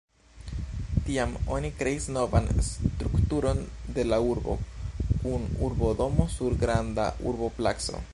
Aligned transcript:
Tiam 1.09 1.33
oni 1.57 1.69
kreis 1.81 2.07
novan 2.15 2.47
strukturon 2.69 3.61
de 3.97 4.05
la 4.07 4.19
urbo 4.31 4.55
kun 5.25 5.45
urbodomo 5.69 6.27
sur 6.37 6.57
granda 6.65 7.07
urboplaco. 7.33 8.03